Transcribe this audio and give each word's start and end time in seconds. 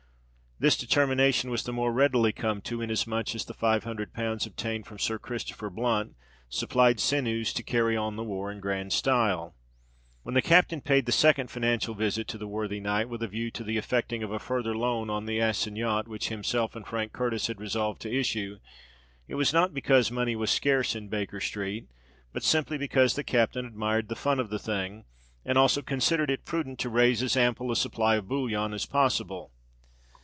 This 0.63 0.77
determination 0.77 1.49
was 1.49 1.63
the 1.63 1.73
more 1.73 1.91
readily 1.91 2.31
come 2.31 2.61
to, 2.69 2.83
inasmuch 2.83 3.33
as 3.33 3.43
the 3.45 3.53
five 3.55 3.83
hundred 3.83 4.13
pounds 4.13 4.45
obtained 4.45 4.85
from 4.85 4.99
Sir 4.99 5.17
Christopher 5.17 5.71
Blunt, 5.71 6.13
supplied 6.49 6.99
sinews 6.99 7.51
to 7.53 7.63
carry 7.63 7.97
on 7.97 8.15
the 8.15 8.23
war 8.23 8.51
in 8.51 8.59
grand 8.59 8.93
style. 8.93 9.55
When 10.21 10.35
the 10.35 10.41
captain 10.43 10.79
paid 10.81 11.07
the 11.07 11.11
second 11.11 11.49
financial 11.49 11.95
visit 11.95 12.27
to 12.27 12.37
the 12.37 12.47
worthy 12.47 12.79
knight 12.79 13.09
with 13.09 13.23
a 13.23 13.27
view 13.27 13.49
to 13.49 13.63
the 13.63 13.77
effecting 13.77 14.21
of 14.21 14.31
a 14.31 14.37
further 14.37 14.77
loan 14.77 15.09
on 15.09 15.25
the 15.25 15.39
assignat 15.39 16.07
which 16.07 16.29
himself 16.29 16.75
and 16.75 16.85
Frank 16.85 17.11
Curtis 17.11 17.47
had 17.47 17.59
resolved 17.59 17.99
to 18.03 18.15
issue, 18.15 18.59
it 19.27 19.33
was 19.33 19.51
not 19.51 19.73
because 19.73 20.11
money 20.11 20.35
was 20.35 20.51
scarce 20.51 20.95
in 20.95 21.07
Baker 21.07 21.39
Street; 21.39 21.87
but 22.33 22.43
simply 22.43 22.77
because 22.77 23.15
the 23.15 23.23
captain 23.23 23.65
admired 23.65 24.09
"the 24.09 24.15
fun 24.15 24.39
of 24.39 24.51
the 24.51 24.59
thing," 24.59 25.05
and 25.43 25.57
also 25.57 25.81
considered 25.81 26.29
it 26.29 26.45
prudent 26.45 26.77
to 26.81 26.89
raise 26.89 27.23
as 27.23 27.35
ample 27.35 27.71
a 27.71 27.75
supply 27.75 28.15
of 28.17 28.27
bullion 28.27 28.75
as 28.75 28.85
possible. 28.85 29.51